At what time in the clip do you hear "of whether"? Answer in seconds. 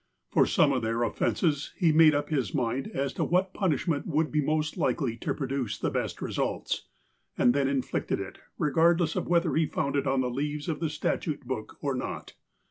9.15-9.53